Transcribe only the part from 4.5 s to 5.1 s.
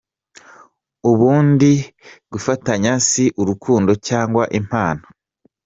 impano.